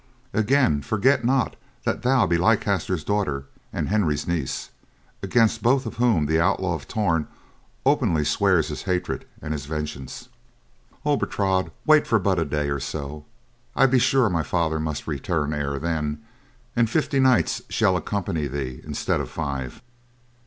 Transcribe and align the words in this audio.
Again, 0.33 0.81
forget 0.81 1.23
not 1.23 1.55
that 1.83 2.01
thou 2.01 2.25
be 2.25 2.35
Leicester's 2.35 3.03
daughter 3.03 3.45
and 3.71 3.87
Henry's 3.87 4.27
niece; 4.27 4.71
against 5.21 5.61
both 5.61 5.85
of 5.85 5.97
whom 5.97 6.25
the 6.25 6.41
Outlaw 6.41 6.73
of 6.73 6.87
Torn 6.87 7.27
openly 7.85 8.25
swears 8.25 8.69
his 8.69 8.81
hatred 8.81 9.25
and 9.43 9.53
his 9.53 9.67
vengeance. 9.67 10.29
Oh, 11.05 11.17
Bertrade, 11.17 11.69
wait 11.85 12.09
but 12.09 12.23
for 12.23 12.31
a 12.41 12.45
day 12.45 12.67
or 12.71 12.79
so, 12.79 13.25
I 13.75 13.85
be 13.85 13.99
sure 13.99 14.27
my 14.27 14.41
father 14.41 14.79
must 14.79 15.05
return 15.05 15.53
ere 15.53 15.77
then, 15.77 16.23
and 16.75 16.89
fifty 16.89 17.19
knights 17.19 17.61
shall 17.69 17.95
accompany 17.95 18.47
thee 18.47 18.81
instead 18.83 19.21
of 19.21 19.29
five." 19.29 19.83